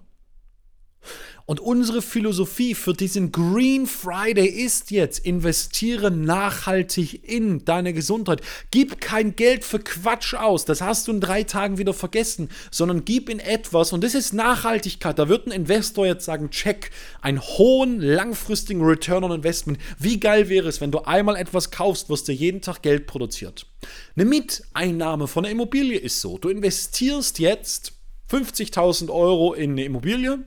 Und 1.47 1.61
unsere 1.61 2.03
Philosophie 2.03 2.75
für 2.75 2.93
diesen 2.93 3.33
Green 3.33 3.87
Friday 3.87 4.47
ist 4.47 4.91
jetzt, 4.91 5.25
investiere 5.25 6.11
nachhaltig 6.11 7.29
in 7.29 7.65
deine 7.65 7.93
Gesundheit. 7.93 8.41
Gib 8.71 9.01
kein 9.01 9.35
Geld 9.35 9.65
für 9.65 9.81
Quatsch 9.81 10.35
aus, 10.35 10.65
das 10.65 10.81
hast 10.81 11.09
du 11.09 11.13
in 11.13 11.21
drei 11.21 11.43
Tagen 11.43 11.79
wieder 11.79 11.95
vergessen, 11.95 12.49
sondern 12.71 13.05
gib 13.05 13.29
in 13.29 13.41
etwas, 13.41 13.93
und 13.93 14.05
das 14.05 14.15
ist 14.15 14.33
Nachhaltigkeit. 14.33 15.19
Da 15.19 15.29
wird 15.29 15.47
ein 15.47 15.53
Investor 15.53 16.07
jetzt 16.07 16.25
sagen, 16.25 16.51
check, 16.51 16.91
einen 17.21 17.41
hohen, 17.41 18.01
langfristigen 18.01 18.83
Return 18.83 19.25
on 19.25 19.33
Investment. 19.33 19.79
Wie 19.99 20.21
geil 20.21 20.49
wäre 20.49 20.69
es, 20.69 20.81
wenn 20.81 20.93
du 20.93 21.01
einmal 21.01 21.37
etwas 21.37 21.71
kaufst, 21.71 22.09
was 22.09 22.25
dir 22.25 22.35
jeden 22.35 22.61
Tag 22.61 22.83
Geld 22.83 23.07
produziert. 23.07 23.67
Eine 24.15 24.27
Miteinnahme 24.27 25.27
von 25.27 25.45
einer 25.45 25.53
Immobilie 25.53 25.99
ist 25.99 26.21
so, 26.21 26.39
du 26.39 26.49
investierst 26.49 27.39
jetzt 27.39 27.93
50.000 28.31 29.11
Euro 29.11 29.55
in 29.55 29.73
eine 29.73 29.85
Immobilie, 29.85 30.45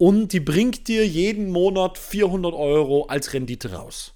und 0.00 0.32
die 0.32 0.40
bringt 0.40 0.88
dir 0.88 1.06
jeden 1.06 1.50
Monat 1.50 1.98
400 1.98 2.54
Euro 2.54 3.04
als 3.04 3.34
Rendite 3.34 3.74
raus. 3.74 4.14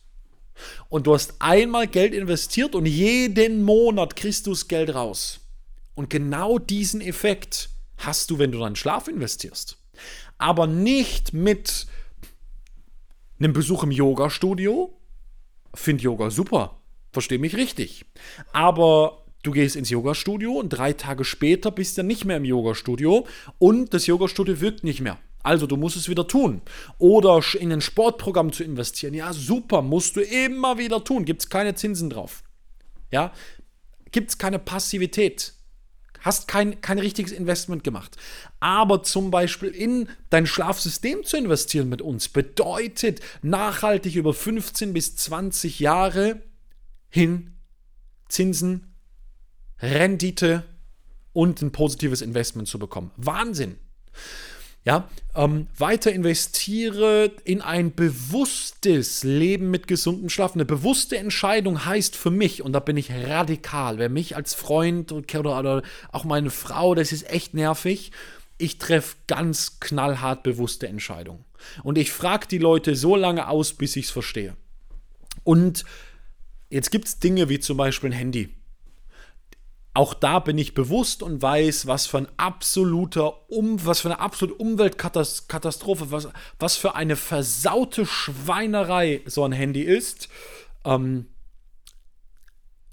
Und 0.88 1.06
du 1.06 1.12
hast 1.12 1.34
einmal 1.40 1.88
Geld 1.88 2.14
investiert 2.14 2.74
und 2.74 2.86
jeden 2.86 3.62
Monat 3.64 4.16
kriegst 4.16 4.46
du 4.46 4.52
das 4.52 4.66
Geld 4.66 4.94
raus. 4.94 5.40
Und 5.94 6.08
genau 6.08 6.58
diesen 6.58 7.02
Effekt 7.02 7.68
hast 7.98 8.30
du, 8.30 8.38
wenn 8.38 8.50
du 8.50 8.60
deinen 8.60 8.76
Schlaf 8.76 9.08
investierst. 9.08 9.76
Aber 10.38 10.66
nicht 10.66 11.34
mit 11.34 11.86
einem 13.38 13.52
Besuch 13.52 13.82
im 13.82 13.90
Yoga-Studio. 13.90 14.98
Find 15.74 16.00
Yoga 16.00 16.30
super. 16.30 16.80
Verstehe 17.12 17.38
mich 17.38 17.56
richtig. 17.56 18.06
Aber 18.54 19.26
du 19.42 19.50
gehst 19.50 19.76
ins 19.76 19.90
Yoga-Studio 19.90 20.52
und 20.52 20.70
drei 20.70 20.94
Tage 20.94 21.26
später 21.26 21.70
bist 21.70 21.98
du 21.98 22.04
nicht 22.04 22.24
mehr 22.24 22.38
im 22.38 22.46
Yoga-Studio 22.46 23.26
und 23.58 23.92
das 23.92 24.06
Yoga-Studio 24.06 24.62
wirkt 24.62 24.82
nicht 24.82 25.02
mehr. 25.02 25.18
Also 25.44 25.66
du 25.66 25.76
musst 25.76 25.96
es 25.96 26.08
wieder 26.08 26.26
tun. 26.26 26.62
Oder 26.98 27.40
in 27.60 27.70
ein 27.70 27.82
Sportprogramm 27.82 28.52
zu 28.52 28.64
investieren. 28.64 29.14
Ja, 29.14 29.32
super, 29.32 29.82
musst 29.82 30.16
du 30.16 30.22
immer 30.22 30.78
wieder 30.78 31.04
tun. 31.04 31.24
Gibt 31.24 31.42
es 31.42 31.48
keine 31.48 31.74
Zinsen 31.76 32.10
drauf. 32.10 32.42
Ja, 33.12 33.32
gibt 34.10 34.30
es 34.30 34.38
keine 34.38 34.58
Passivität. 34.58 35.52
Hast 36.22 36.48
kein, 36.48 36.80
kein 36.80 36.98
richtiges 36.98 37.30
Investment 37.30 37.84
gemacht. 37.84 38.16
Aber 38.58 39.02
zum 39.02 39.30
Beispiel 39.30 39.68
in 39.68 40.08
dein 40.30 40.46
Schlafsystem 40.46 41.22
zu 41.24 41.36
investieren 41.36 41.90
mit 41.90 42.00
uns 42.00 42.30
bedeutet 42.30 43.20
nachhaltig 43.42 44.16
über 44.16 44.32
15 44.32 44.94
bis 44.94 45.14
20 45.16 45.78
Jahre 45.78 46.40
hin 47.10 47.52
Zinsen, 48.30 48.94
Rendite 49.78 50.64
und 51.34 51.60
ein 51.60 51.72
positives 51.72 52.22
Investment 52.22 52.66
zu 52.66 52.78
bekommen. 52.78 53.10
Wahnsinn. 53.16 53.76
Ja, 54.84 55.08
ähm, 55.34 55.66
weiter 55.78 56.12
investiere 56.12 57.32
in 57.44 57.62
ein 57.62 57.94
bewusstes 57.94 59.24
Leben 59.24 59.70
mit 59.70 59.86
gesundem 59.86 60.28
Schlaf. 60.28 60.54
Eine 60.54 60.66
bewusste 60.66 61.16
Entscheidung 61.16 61.86
heißt 61.86 62.14
für 62.14 62.30
mich, 62.30 62.60
und 62.60 62.74
da 62.74 62.80
bin 62.80 62.98
ich 62.98 63.10
radikal, 63.10 63.96
wer 63.98 64.10
mich 64.10 64.36
als 64.36 64.52
Freund 64.52 65.10
oder, 65.10 65.58
oder 65.58 65.82
auch 66.12 66.24
meine 66.24 66.50
Frau, 66.50 66.94
das 66.94 67.12
ist 67.12 67.30
echt 67.30 67.54
nervig, 67.54 68.12
ich 68.58 68.76
treffe 68.76 69.16
ganz 69.26 69.80
knallhart 69.80 70.42
bewusste 70.42 70.86
Entscheidungen. 70.86 71.46
Und 71.82 71.96
ich 71.96 72.12
frage 72.12 72.46
die 72.46 72.58
Leute 72.58 72.94
so 72.94 73.16
lange 73.16 73.48
aus, 73.48 73.72
bis 73.72 73.96
ich 73.96 74.04
es 74.06 74.10
verstehe. 74.10 74.54
Und 75.44 75.84
jetzt 76.68 76.90
gibt 76.90 77.08
es 77.08 77.18
Dinge 77.20 77.48
wie 77.48 77.58
zum 77.58 77.78
Beispiel 77.78 78.10
ein 78.10 78.12
Handy 78.12 78.54
auch 79.94 80.12
da 80.12 80.40
bin 80.40 80.58
ich 80.58 80.74
bewusst 80.74 81.22
und 81.22 81.40
weiß, 81.40 81.86
was 81.86 82.06
für 82.06 82.18
ein 82.18 82.28
absoluter 82.36 83.48
um, 83.48 83.86
was 83.86 84.00
für 84.00 84.08
eine 84.08 84.18
absolute 84.18 84.56
Umweltkatastrophe, 84.56 86.10
was, 86.10 86.28
was 86.58 86.76
für 86.76 86.96
eine 86.96 87.14
versaute 87.14 88.04
Schweinerei 88.04 89.22
so 89.24 89.44
ein 89.44 89.52
Handy 89.52 89.82
ist. 89.82 90.28
Ähm, 90.84 91.26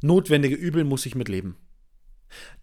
notwendige 0.04 0.56
Übel 0.56 0.84
muss 0.84 1.08
ich 1.08 1.16
mitleben. 1.16 1.58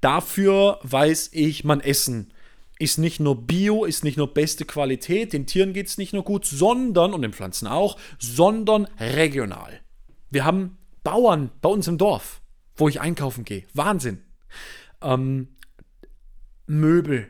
Dafür 0.01 0.79
weiß 0.85 1.31
ich, 1.33 1.65
mein 1.65 1.81
Essen 1.81 2.33
ist 2.79 2.99
nicht 2.99 3.19
nur 3.19 3.45
Bio, 3.45 3.85
ist 3.85 4.05
nicht 4.05 4.17
nur 4.17 4.33
beste 4.33 4.65
Qualität, 4.65 5.33
den 5.33 5.47
Tieren 5.47 5.73
geht 5.73 5.89
es 5.89 5.99
nicht 5.99 6.13
nur 6.13 6.23
gut, 6.23 6.47
sondern, 6.47 7.13
und 7.13 7.23
den 7.23 7.33
Pflanzen 7.33 7.67
auch, 7.67 7.99
sondern 8.21 8.85
regional. 9.01 9.81
Wir 10.31 10.45
haben 10.45 10.79
Bauern 11.03 11.51
bei 11.61 11.69
uns 11.69 11.89
im 11.89 11.99
Dorf, 11.99 12.41
wo 12.77 12.89
ich 12.89 13.01
einkaufen 13.01 13.45
gehe. 13.45 13.65
Wahnsinn. 13.75 14.23
Ähm, 15.03 15.49
Möbel. 16.67 17.29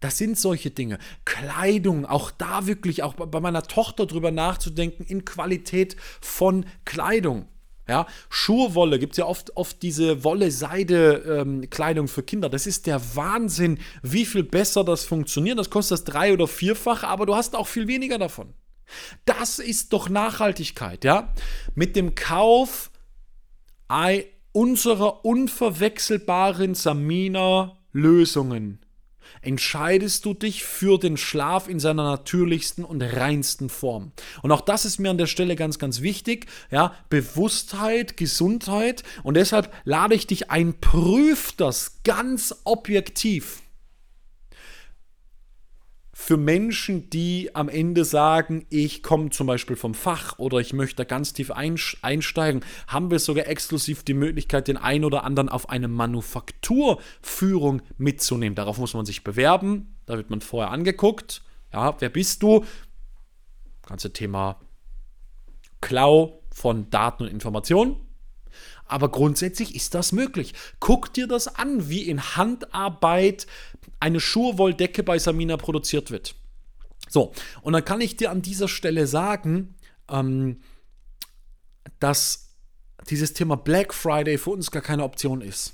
Das 0.00 0.18
sind 0.18 0.36
solche 0.38 0.70
Dinge. 0.70 0.98
Kleidung, 1.24 2.06
auch 2.06 2.32
da 2.32 2.66
wirklich, 2.66 3.02
auch 3.04 3.14
bei 3.14 3.40
meiner 3.40 3.62
Tochter 3.62 4.06
drüber 4.06 4.32
nachzudenken, 4.32 5.04
in 5.04 5.24
Qualität 5.24 5.96
von 6.20 6.66
Kleidung. 6.84 7.46
Ja, 7.88 8.06
Schurwolle 8.28 8.98
gibt 8.98 9.12
es 9.12 9.18
ja 9.18 9.26
oft, 9.26 9.56
oft 9.56 9.82
diese 9.82 10.22
Wolle-Seide-Kleidung 10.24 12.04
ähm, 12.04 12.08
für 12.08 12.22
Kinder. 12.22 12.48
Das 12.48 12.66
ist 12.66 12.86
der 12.86 13.00
Wahnsinn, 13.16 13.78
wie 14.02 14.24
viel 14.24 14.44
besser 14.44 14.84
das 14.84 15.04
funktioniert. 15.04 15.58
Das 15.58 15.70
kostet 15.70 15.98
das 15.98 16.04
drei- 16.04 16.32
oder 16.32 16.46
vierfach, 16.46 17.02
aber 17.02 17.26
du 17.26 17.34
hast 17.34 17.56
auch 17.56 17.66
viel 17.66 17.88
weniger 17.88 18.18
davon. 18.18 18.54
Das 19.24 19.58
ist 19.58 19.92
doch 19.92 20.08
Nachhaltigkeit, 20.08 21.04
ja? 21.04 21.32
Mit 21.74 21.96
dem 21.96 22.14
Kauf 22.14 22.90
unserer 24.52 25.24
unverwechselbaren 25.24 26.74
Samina 26.74 27.78
Lösungen 27.92 28.78
entscheidest 29.40 30.24
du 30.24 30.34
dich 30.34 30.64
für 30.64 30.98
den 30.98 31.16
Schlaf 31.16 31.68
in 31.68 31.80
seiner 31.80 32.04
natürlichsten 32.04 32.84
und 32.84 33.02
reinsten 33.02 33.68
Form. 33.68 34.12
Und 34.42 34.52
auch 34.52 34.60
das 34.60 34.84
ist 34.84 34.98
mir 34.98 35.10
an 35.10 35.18
der 35.18 35.26
Stelle 35.26 35.56
ganz, 35.56 35.78
ganz 35.78 36.00
wichtig. 36.00 36.46
Ja, 36.70 36.94
Bewusstheit, 37.08 38.16
Gesundheit. 38.16 39.02
Und 39.22 39.34
deshalb 39.34 39.72
lade 39.84 40.14
ich 40.14 40.26
dich 40.26 40.50
ein, 40.50 40.74
prüf 40.80 41.52
das 41.52 42.02
ganz 42.04 42.54
objektiv 42.64 43.61
für 46.24 46.36
Menschen, 46.36 47.10
die 47.10 47.50
am 47.52 47.68
Ende 47.68 48.04
sagen, 48.04 48.64
ich 48.70 49.02
komme 49.02 49.30
zum 49.30 49.48
Beispiel 49.48 49.74
vom 49.74 49.92
Fach 49.92 50.38
oder 50.38 50.58
ich 50.58 50.72
möchte 50.72 51.04
ganz 51.04 51.32
tief 51.32 51.50
einsteigen, 51.50 52.64
haben 52.86 53.10
wir 53.10 53.18
sogar 53.18 53.48
exklusiv 53.48 54.04
die 54.04 54.14
Möglichkeit, 54.14 54.68
den 54.68 54.76
einen 54.76 55.04
oder 55.04 55.24
anderen 55.24 55.48
auf 55.48 55.68
eine 55.68 55.88
Manufakturführung 55.88 57.82
mitzunehmen. 57.98 58.54
Darauf 58.54 58.78
muss 58.78 58.94
man 58.94 59.04
sich 59.04 59.24
bewerben. 59.24 59.96
Da 60.06 60.16
wird 60.16 60.30
man 60.30 60.40
vorher 60.40 60.70
angeguckt. 60.70 61.42
Ja, 61.72 61.96
wer 62.00 62.08
bist 62.08 62.44
du? 62.44 62.64
Ganze 63.84 64.12
Thema 64.12 64.60
Klau 65.80 66.44
von 66.54 66.88
Daten 66.90 67.24
und 67.24 67.30
Informationen. 67.30 67.96
Aber 68.92 69.10
grundsätzlich 69.10 69.74
ist 69.74 69.94
das 69.94 70.12
möglich. 70.12 70.52
Guck 70.78 71.14
dir 71.14 71.26
das 71.26 71.48
an, 71.48 71.88
wie 71.88 72.02
in 72.02 72.36
Handarbeit 72.36 73.46
eine 74.00 74.20
Schurwolldecke 74.20 75.02
bei 75.02 75.18
Samina 75.18 75.56
produziert 75.56 76.10
wird. 76.10 76.34
So, 77.08 77.32
und 77.62 77.72
dann 77.72 77.86
kann 77.86 78.02
ich 78.02 78.18
dir 78.18 78.30
an 78.30 78.42
dieser 78.42 78.68
Stelle 78.68 79.06
sagen, 79.06 79.76
ähm, 80.10 80.60
dass 82.00 82.50
dieses 83.08 83.32
Thema 83.32 83.56
Black 83.56 83.94
Friday 83.94 84.36
für 84.36 84.50
uns 84.50 84.70
gar 84.70 84.82
keine 84.82 85.04
Option 85.04 85.40
ist. 85.40 85.72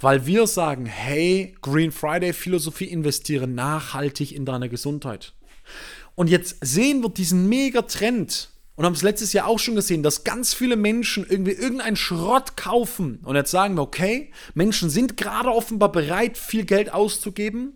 Weil 0.00 0.26
wir 0.26 0.48
sagen, 0.48 0.86
hey, 0.86 1.54
Green 1.62 1.92
Friday 1.92 2.32
Philosophie, 2.32 2.86
investiere 2.86 3.46
nachhaltig 3.46 4.32
in 4.32 4.44
deine 4.44 4.68
Gesundheit. 4.68 5.32
Und 6.16 6.28
jetzt 6.28 6.56
sehen 6.60 7.02
wir 7.02 7.10
diesen 7.10 7.48
mega 7.48 7.82
Trend 7.82 8.50
und 8.76 8.84
haben 8.84 8.94
es 8.94 9.02
letztes 9.02 9.32
Jahr 9.32 9.46
auch 9.46 9.58
schon 9.58 9.76
gesehen, 9.76 10.02
dass 10.02 10.24
ganz 10.24 10.52
viele 10.52 10.76
Menschen 10.76 11.24
irgendwie 11.28 11.52
irgendeinen 11.52 11.96
Schrott 11.96 12.56
kaufen. 12.56 13.20
Und 13.24 13.36
jetzt 13.36 13.50
sagen 13.50 13.76
wir, 13.76 13.82
okay, 13.82 14.32
Menschen 14.54 14.90
sind 14.90 15.16
gerade 15.16 15.50
offenbar 15.50 15.92
bereit, 15.92 16.36
viel 16.36 16.64
Geld 16.64 16.92
auszugeben. 16.92 17.74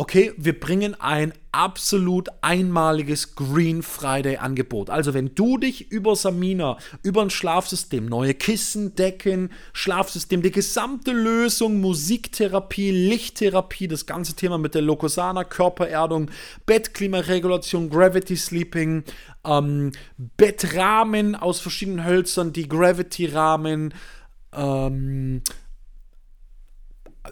Okay, 0.00 0.32
wir 0.38 0.58
bringen 0.58 0.98
ein 0.98 1.34
absolut 1.52 2.30
einmaliges 2.40 3.34
Green 3.34 3.82
Friday 3.82 4.38
Angebot. 4.38 4.88
Also 4.88 5.12
wenn 5.12 5.34
du 5.34 5.58
dich 5.58 5.90
über 5.90 6.16
Samina, 6.16 6.78
über 7.02 7.20
ein 7.20 7.28
Schlafsystem, 7.28 8.06
neue 8.06 8.32
Kissen, 8.32 8.94
Decken, 8.94 9.50
Schlafsystem, 9.74 10.40
die 10.40 10.52
gesamte 10.52 11.12
Lösung, 11.12 11.82
Musiktherapie, 11.82 12.90
Lichttherapie, 12.90 13.88
das 13.88 14.06
ganze 14.06 14.34
Thema 14.34 14.56
mit 14.56 14.74
der 14.74 14.80
Lokosana, 14.80 15.44
Körpererdung, 15.44 16.30
Bettklimaregulation, 16.64 17.90
Gravity 17.90 18.36
Sleeping, 18.36 19.04
ähm, 19.44 19.92
Bettrahmen 20.38 21.34
aus 21.34 21.60
verschiedenen 21.60 22.06
Hölzern, 22.06 22.54
die 22.54 22.66
Gravity-Rahmen, 22.66 23.92
ähm, 24.54 25.42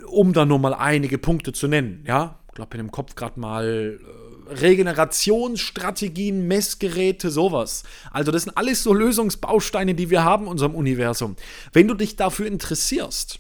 um 0.07 0.33
da 0.35 0.45
nur 0.45 0.59
mal 0.59 0.75
einige 0.75 1.17
Punkte 1.17 1.55
zu 1.55 1.67
nennen, 1.67 2.05
ja, 2.07 2.39
glaube 2.59 2.77
in 2.77 2.79
dem 2.79 2.91
Kopf 2.91 3.15
gerade 3.15 3.39
mal 3.39 4.01
äh, 4.01 4.53
Regenerationsstrategien, 4.53 6.49
Messgeräte, 6.49 7.31
sowas. 7.31 7.85
Also 8.11 8.33
das 8.33 8.43
sind 8.43 8.57
alles 8.57 8.83
so 8.83 8.93
Lösungsbausteine, 8.93 9.95
die 9.95 10.11
wir 10.11 10.25
haben 10.25 10.47
in 10.47 10.51
unserem 10.51 10.75
Universum. 10.75 11.37
Wenn 11.73 11.87
du 11.87 11.95
dich 11.95 12.17
dafür 12.17 12.49
interessierst, 12.49 13.39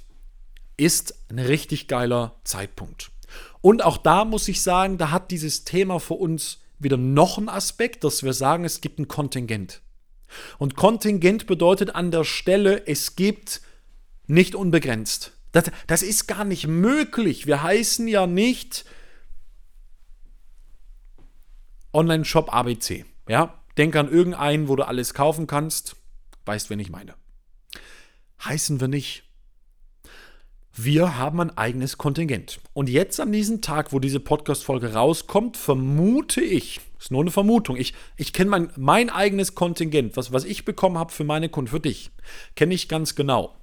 ist 0.76 1.16
ein 1.30 1.40
richtig 1.40 1.88
geiler 1.88 2.36
Zeitpunkt. 2.44 3.10
Und 3.60 3.84
auch 3.84 3.96
da 3.96 4.24
muss 4.24 4.46
ich 4.46 4.62
sagen, 4.62 4.98
da 4.98 5.10
hat 5.10 5.32
dieses 5.32 5.64
Thema 5.64 5.98
für 5.98 6.14
uns 6.14 6.60
wieder 6.78 6.96
noch 6.96 7.38
einen 7.38 7.48
Aspekt, 7.48 8.04
dass 8.04 8.22
wir 8.22 8.32
sagen, 8.32 8.64
es 8.64 8.80
gibt 8.80 9.00
ein 9.00 9.08
Kontingent. 9.08 9.80
Und 10.58 10.76
Kontingent 10.76 11.48
bedeutet 11.48 11.92
an 11.92 12.12
der 12.12 12.22
Stelle, 12.22 12.86
es 12.86 13.16
gibt 13.16 13.62
nicht 14.28 14.54
unbegrenzt. 14.54 15.32
Das, 15.50 15.72
das 15.88 16.02
ist 16.04 16.28
gar 16.28 16.44
nicht 16.44 16.68
möglich. 16.68 17.48
Wir 17.48 17.64
heißen 17.64 18.06
ja 18.06 18.28
nicht 18.28 18.84
Online-Shop 21.98 22.54
ABC. 22.54 23.04
Ja, 23.28 23.54
denk 23.76 23.96
an 23.96 24.08
irgendeinen, 24.08 24.68
wo 24.68 24.76
du 24.76 24.86
alles 24.86 25.14
kaufen 25.14 25.48
kannst. 25.48 25.96
Weißt, 26.46 26.70
wen 26.70 26.78
ich 26.78 26.90
meine. 26.90 27.14
Heißen 28.44 28.80
wir 28.80 28.86
nicht. 28.86 29.24
Wir 30.72 31.18
haben 31.18 31.40
ein 31.40 31.58
eigenes 31.58 31.98
Kontingent. 31.98 32.60
Und 32.72 32.88
jetzt 32.88 33.18
an 33.18 33.32
diesem 33.32 33.62
Tag, 33.62 33.92
wo 33.92 33.98
diese 33.98 34.20
Podcast-Folge 34.20 34.94
rauskommt, 34.94 35.56
vermute 35.56 36.40
ich, 36.40 36.80
ist 37.00 37.10
nur 37.10 37.22
eine 37.22 37.32
Vermutung, 37.32 37.76
ich, 37.76 37.94
ich 38.16 38.32
kenne 38.32 38.50
mein, 38.50 38.70
mein 38.76 39.10
eigenes 39.10 39.56
Kontingent, 39.56 40.16
was, 40.16 40.32
was 40.32 40.44
ich 40.44 40.64
bekommen 40.64 40.96
habe 40.96 41.10
für 41.10 41.24
meine 41.24 41.48
Kunden, 41.48 41.70
für 41.70 41.80
dich, 41.80 42.12
kenne 42.54 42.74
ich 42.74 42.88
ganz 42.88 43.16
genau. 43.16 43.57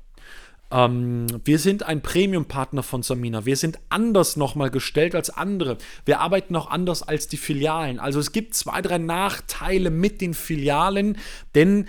Ähm, 0.75 1.27
wir 1.45 1.57
sind 1.59 1.83
ein 1.83 2.01
Premium-Partner 2.01 2.83
von 2.83 3.01
Samina. 3.01 3.45
Wir 3.45 3.55
sind 3.55 3.79
anders 3.89 4.35
nochmal 4.35 4.69
gestellt 4.69 5.15
als 5.15 5.29
andere. 5.29 5.77
Wir 6.03 6.19
arbeiten 6.19 6.53
noch 6.53 6.69
anders 6.69 7.01
als 7.01 7.27
die 7.27 7.37
Filialen. 7.37 7.99
Also 7.99 8.19
es 8.19 8.31
gibt 8.33 8.55
zwei, 8.55 8.81
drei 8.81 8.97
Nachteile 8.97 9.89
mit 9.89 10.19
den 10.19 10.33
Filialen, 10.33 11.17
denn 11.55 11.87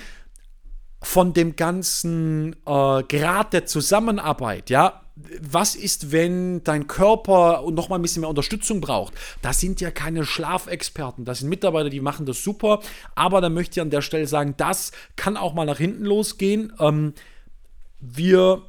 von 1.03 1.33
dem 1.33 1.57
ganzen 1.57 2.55
äh, 2.65 3.03
Grad 3.03 3.53
der 3.53 3.67
Zusammenarbeit, 3.67 4.71
ja, 4.71 5.03
was 5.41 5.75
ist, 5.75 6.13
wenn 6.13 6.63
dein 6.63 6.89
Körper 6.89 7.65
noch 7.71 7.89
mal 7.89 7.97
ein 7.97 8.03
bisschen 8.03 8.21
mehr 8.21 8.29
Unterstützung 8.29 8.81
braucht? 8.81 9.15
Das 9.41 9.61
sind 9.61 9.81
ja 9.81 9.91
keine 9.91 10.27
Schlafexperten, 10.27 11.25
das 11.25 11.39
sind 11.39 11.49
Mitarbeiter, 11.49 11.89
die 11.89 12.01
machen 12.01 12.27
das 12.27 12.43
super, 12.43 12.81
aber 13.15 13.41
da 13.41 13.49
möchte 13.49 13.79
ich 13.79 13.83
an 13.83 13.91
der 13.91 14.03
Stelle 14.03 14.27
sagen, 14.27 14.55
das 14.59 14.93
kann 15.17 15.39
auch 15.39 15.55
mal 15.55 15.65
nach 15.65 15.79
hinten 15.79 16.05
losgehen. 16.05 16.73
Ähm, 16.79 17.15
wir 18.01 18.63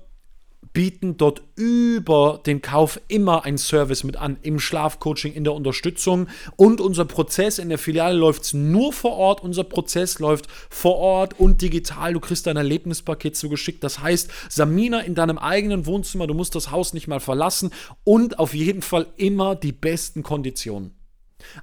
bieten 0.77 1.17
dort 1.17 1.41
über 1.55 2.39
den 2.45 2.61
Kauf 2.61 3.01
immer 3.07 3.45
einen 3.45 3.57
Service 3.57 4.03
mit 4.03 4.15
an, 4.15 4.37
im 4.43 4.59
Schlafcoaching, 4.59 5.33
in 5.33 5.43
der 5.43 5.53
Unterstützung. 5.53 6.27
Und 6.55 6.81
unser 6.81 7.05
Prozess 7.05 7.57
in 7.57 7.69
der 7.69 7.79
Filiale 7.79 8.15
läuft 8.15 8.53
nur 8.53 8.93
vor 8.93 9.13
Ort. 9.13 9.41
Unser 9.41 9.63
Prozess 9.63 10.19
läuft 10.19 10.45
vor 10.69 10.97
Ort 10.97 11.39
und 11.39 11.63
digital. 11.63 12.13
Du 12.13 12.19
kriegst 12.19 12.45
dein 12.45 12.57
Erlebnispaket 12.57 13.35
zugeschickt. 13.35 13.83
Das 13.83 14.01
heißt, 14.01 14.29
Samina 14.49 14.99
in 14.99 15.15
deinem 15.15 15.39
eigenen 15.39 15.87
Wohnzimmer, 15.87 16.27
du 16.27 16.35
musst 16.35 16.53
das 16.53 16.69
Haus 16.69 16.93
nicht 16.93 17.07
mal 17.07 17.19
verlassen 17.19 17.71
und 18.03 18.37
auf 18.37 18.53
jeden 18.53 18.83
Fall 18.83 19.07
immer 19.15 19.55
die 19.55 19.71
besten 19.71 20.21
Konditionen. 20.21 20.91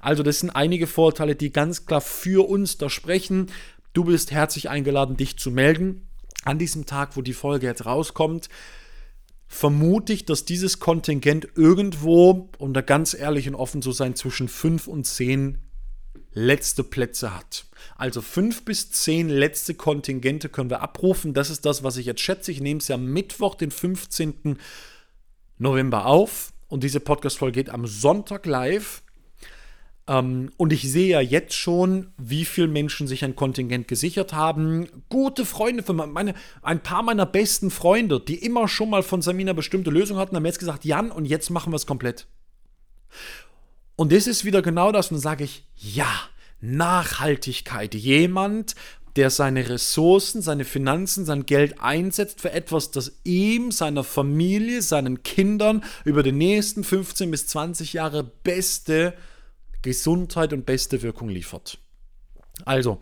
Also 0.01 0.23
das 0.23 0.41
sind 0.41 0.49
einige 0.49 0.87
Vorteile, 0.87 1.37
die 1.37 1.53
ganz 1.53 1.85
klar 1.85 2.01
für 2.01 2.49
uns 2.49 2.77
da 2.77 2.89
sprechen. 2.89 3.47
Du 3.93 4.03
bist 4.03 4.31
herzlich 4.31 4.69
eingeladen, 4.69 5.15
dich 5.15 5.39
zu 5.39 5.51
melden 5.51 6.01
an 6.43 6.59
diesem 6.59 6.85
Tag, 6.85 7.15
wo 7.15 7.21
die 7.21 7.31
Folge 7.31 7.65
jetzt 7.65 7.85
rauskommt, 7.85 8.49
vermute 9.47 10.13
ich, 10.13 10.25
dass 10.25 10.45
dieses 10.45 10.79
Kontingent 10.79 11.47
irgendwo, 11.55 12.49
um 12.57 12.73
da 12.73 12.81
ganz 12.81 13.13
ehrlich 13.13 13.47
und 13.47 13.55
offen 13.55 13.81
zu 13.81 13.91
sein, 13.91 14.15
zwischen 14.15 14.47
5 14.47 14.87
und 14.87 15.05
10 15.05 15.59
letzte 16.33 16.83
Plätze 16.83 17.33
hat. 17.33 17.65
Also 17.95 18.21
5 18.21 18.65
bis 18.65 18.91
10 18.91 19.29
letzte 19.29 19.73
Kontingente 19.73 20.49
können 20.49 20.69
wir 20.69 20.81
abrufen. 20.81 21.33
Das 21.33 21.49
ist 21.49 21.65
das, 21.65 21.83
was 21.83 21.97
ich 21.97 22.05
jetzt 22.05 22.21
schätze. 22.21 22.51
Ich 22.51 22.59
nehme 22.59 22.79
es 22.79 22.89
ja 22.89 22.97
Mittwoch, 22.97 23.55
den 23.55 23.71
15. 23.71 24.57
November 25.57 26.05
auf. 26.05 26.51
Und 26.67 26.83
diese 26.83 26.99
Podcast-Folge 26.99 27.63
geht 27.63 27.69
am 27.69 27.87
Sonntag 27.87 28.45
live. 28.45 29.01
Ähm, 30.07 30.51
und 30.57 30.71
ich 30.71 30.89
sehe 30.89 31.09
ja 31.09 31.21
jetzt 31.21 31.55
schon, 31.55 32.13
wie 32.17 32.45
viele 32.45 32.67
Menschen 32.67 33.07
sich 33.07 33.23
ein 33.23 33.35
Kontingent 33.35 33.87
gesichert 33.87 34.33
haben. 34.33 34.87
Gute 35.09 35.45
Freunde 35.45 35.83
von 35.83 35.95
meine, 35.95 36.35
ein 36.61 36.81
paar 36.81 37.03
meiner 37.03 37.25
besten 37.25 37.71
Freunde, 37.71 38.19
die 38.19 38.35
immer 38.35 38.67
schon 38.67 38.89
mal 38.89 39.03
von 39.03 39.21
Samina 39.21 39.53
bestimmte 39.53 39.89
Lösungen 39.89 40.19
hatten, 40.19 40.35
haben 40.35 40.45
jetzt 40.45 40.59
gesagt, 40.59 40.85
Jan, 40.85 41.11
und 41.11 41.25
jetzt 41.25 41.49
machen 41.49 41.71
wir 41.71 41.77
es 41.77 41.87
komplett. 41.87 42.27
Und 43.95 44.11
das 44.11 44.27
ist 44.27 44.45
wieder 44.45 44.61
genau 44.61 44.91
das, 44.91 45.09
und 45.09 45.15
dann 45.15 45.21
sage 45.21 45.43
ich, 45.45 45.65
ja, 45.75 46.09
Nachhaltigkeit. 46.59 47.95
Jemand, 47.95 48.75
der 49.15 49.29
seine 49.29 49.69
Ressourcen, 49.69 50.41
seine 50.41 50.65
Finanzen, 50.65 51.25
sein 51.25 51.45
Geld 51.45 51.79
einsetzt 51.79 52.41
für 52.41 52.51
etwas, 52.51 52.91
das 52.91 53.19
ihm, 53.23 53.71
seiner 53.71 54.03
Familie, 54.03 54.81
seinen 54.81 55.23
Kindern 55.23 55.83
über 56.03 56.21
die 56.21 56.33
nächsten 56.33 56.83
15 56.83 57.31
bis 57.31 57.47
20 57.47 57.93
Jahre 57.93 58.23
beste 58.23 59.13
Gesundheit 59.85 60.51
und 60.51 60.65
beste 60.65 61.03
Wirkung 61.03 61.29
liefert. 61.29 61.77
Also, 62.65 62.99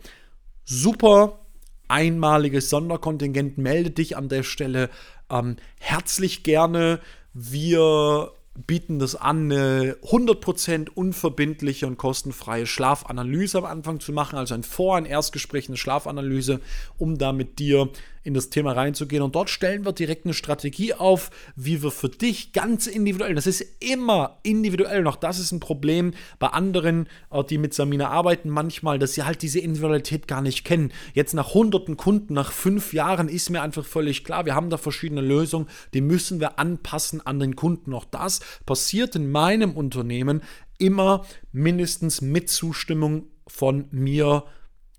super 0.64 1.40
einmaliges 1.88 2.68
Sonderkontingent. 2.68 3.56
Melde 3.56 3.90
dich 3.90 4.18
an 4.18 4.28
der 4.28 4.42
Stelle 4.42 4.90
ähm, 5.30 5.56
herzlich 5.80 6.42
gerne. 6.42 7.00
Wir 7.32 8.32
bieten 8.66 8.98
das 8.98 9.16
an, 9.16 9.50
eine 9.50 9.96
100% 10.02 10.90
unverbindliche 10.90 11.86
und 11.86 11.96
kostenfreie 11.96 12.66
Schlafanalyse 12.66 13.58
am 13.58 13.64
Anfang 13.64 13.98
zu 13.98 14.12
machen, 14.12 14.38
also 14.38 14.54
ein 14.54 14.62
Vor-, 14.62 14.96
ein 14.96 15.06
Erstgespräch, 15.06 15.68
eine 15.68 15.78
Schlafanalyse, 15.78 16.60
um 16.98 17.16
da 17.16 17.32
mit 17.32 17.58
dir 17.58 17.88
in 18.24 18.34
das 18.34 18.50
Thema 18.50 18.72
reinzugehen. 18.72 19.22
Und 19.22 19.34
dort 19.34 19.50
stellen 19.50 19.84
wir 19.84 19.92
direkt 19.92 20.24
eine 20.24 20.34
Strategie 20.34 20.94
auf, 20.94 21.30
wie 21.54 21.82
wir 21.82 21.90
für 21.90 22.08
dich 22.08 22.52
ganz 22.52 22.86
individuell, 22.86 23.34
das 23.34 23.46
ist 23.46 23.64
immer 23.80 24.38
individuell, 24.42 25.02
noch 25.02 25.16
das 25.16 25.38
ist 25.38 25.52
ein 25.52 25.60
Problem 25.60 26.14
bei 26.38 26.48
anderen, 26.48 27.06
äh, 27.30 27.44
die 27.44 27.58
mit 27.58 27.74
Samina 27.74 28.08
arbeiten, 28.08 28.48
manchmal, 28.48 28.98
dass 28.98 29.14
sie 29.14 29.22
halt 29.22 29.42
diese 29.42 29.60
Individualität 29.60 30.26
gar 30.26 30.40
nicht 30.40 30.64
kennen. 30.64 30.92
Jetzt 31.12 31.34
nach 31.34 31.54
hunderten 31.54 31.96
Kunden, 31.96 32.34
nach 32.34 32.50
fünf 32.50 32.92
Jahren 32.94 33.28
ist 33.28 33.50
mir 33.50 33.62
einfach 33.62 33.84
völlig 33.84 34.24
klar, 34.24 34.46
wir 34.46 34.54
haben 34.54 34.70
da 34.70 34.78
verschiedene 34.78 35.20
Lösungen, 35.20 35.68
die 35.92 36.00
müssen 36.00 36.40
wir 36.40 36.58
anpassen 36.58 37.24
an 37.24 37.38
den 37.38 37.54
Kunden. 37.54 37.92
Auch 37.92 38.06
das 38.06 38.40
passiert 38.64 39.14
in 39.14 39.30
meinem 39.30 39.76
Unternehmen 39.76 40.42
immer 40.78 41.24
mindestens 41.52 42.20
mit 42.20 42.48
Zustimmung 42.48 43.26
von 43.46 43.86
mir 43.90 44.44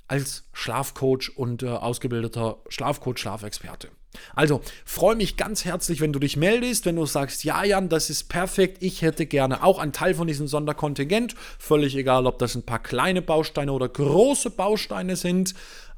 als 0.08 0.48
Schlafcoach 0.54 1.32
und 1.36 1.64
äh, 1.64 1.68
ausgebildeter 1.68 2.58
Schlafcoach, 2.70 3.18
Schlafexperte. 3.18 3.90
Also 4.34 4.62
freue 4.86 5.16
mich 5.16 5.38
ganz 5.38 5.66
herzlich, 5.66 6.02
wenn 6.02 6.14
du 6.14 6.20
dich 6.20 6.38
meldest, 6.38 6.86
wenn 6.86 6.96
du 6.96 7.06
sagst, 7.06 7.44
ja 7.44 7.64
Jan, 7.64 7.90
das 7.90 8.10
ist 8.10 8.26
perfekt, 8.26 8.78
ich 8.82 9.02
hätte 9.02 9.26
gerne 9.26 9.64
auch 9.64 9.80
einen 9.80 9.92
Teil 9.92 10.14
von 10.16 10.28
diesem 10.28 10.48
Sonderkontingent, 10.48 11.36
völlig 11.60 11.96
egal, 11.96 12.26
ob 12.26 12.40
das 12.40 12.56
ein 12.56 12.64
paar 12.64 12.82
kleine 12.82 13.22
Bausteine 13.22 13.72
oder 13.72 13.90
große 13.90 14.52
Bausteine 14.52 15.16
sind. 15.16 15.54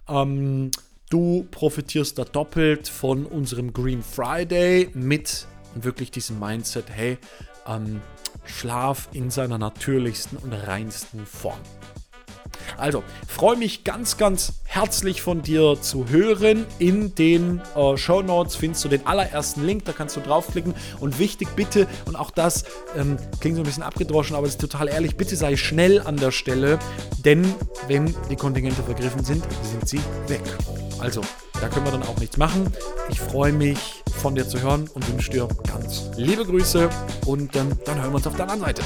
Ähm, 0.07 0.71
du 1.09 1.47
profitierst 1.51 2.17
da 2.17 2.23
doppelt 2.23 2.87
von 2.87 3.25
unserem 3.25 3.73
Green 3.73 4.01
Friday 4.01 4.89
mit 4.93 5.47
wirklich 5.75 6.11
diesem 6.11 6.39
Mindset, 6.39 6.85
hey, 6.89 7.17
ähm, 7.67 8.01
Schlaf 8.45 9.09
in 9.11 9.29
seiner 9.29 9.57
natürlichsten 9.57 10.37
und 10.37 10.53
reinsten 10.53 11.25
Form. 11.25 11.59
Also, 12.77 13.03
freue 13.27 13.57
mich 13.57 13.83
ganz, 13.83 14.17
ganz 14.17 14.53
herzlich 14.63 15.21
von 15.21 15.41
dir 15.41 15.77
zu 15.81 16.09
hören. 16.09 16.65
In 16.79 17.15
den 17.15 17.61
äh, 17.75 17.97
Show 17.97 18.21
Notes 18.21 18.55
findest 18.55 18.83
du 18.85 18.89
den 18.89 19.05
allerersten 19.07 19.65
Link, 19.65 19.85
da 19.85 19.93
kannst 19.93 20.15
du 20.15 20.21
draufklicken. 20.21 20.73
Und 20.99 21.19
wichtig, 21.19 21.49
bitte, 21.55 21.87
und 22.05 22.15
auch 22.15 22.31
das 22.31 22.65
ähm, 22.95 23.17
klingt 23.39 23.55
so 23.55 23.63
ein 23.63 23.65
bisschen 23.65 23.83
abgedroschen, 23.83 24.35
aber 24.35 24.47
es 24.47 24.53
ist 24.53 24.61
total 24.61 24.87
ehrlich, 24.87 25.15
bitte 25.17 25.35
sei 25.35 25.55
schnell 25.55 26.01
an 26.01 26.17
der 26.17 26.31
Stelle, 26.31 26.79
denn 27.23 27.53
wenn 27.87 28.13
die 28.29 28.35
Kontingente 28.35 28.83
vergriffen 28.83 29.23
sind, 29.23 29.43
sind 29.63 29.87
sie 29.87 29.99
weg. 30.27 30.41
Also, 30.99 31.21
da 31.61 31.69
können 31.69 31.85
wir 31.85 31.91
dann 31.91 32.03
auch 32.03 32.17
nichts 32.19 32.37
machen. 32.37 32.71
Ich 33.09 33.19
freue 33.19 33.51
mich 33.51 34.03
von 34.21 34.35
dir 34.35 34.47
zu 34.47 34.61
hören 34.61 34.89
und 34.93 35.07
wünsche 35.11 35.31
dir 35.31 35.47
ganz 35.67 36.09
liebe 36.15 36.45
Grüße 36.45 36.89
und 37.25 37.55
ähm, 37.55 37.71
dann 37.85 38.01
hören 38.01 38.11
wir 38.11 38.15
uns 38.15 38.27
auf 38.27 38.35
der 38.35 38.49
anderen 38.49 38.61
Seite. 38.61 38.81